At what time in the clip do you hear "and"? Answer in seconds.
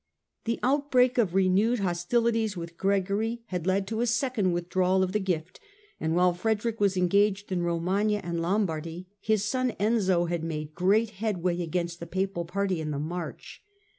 5.99-6.15, 8.23-8.41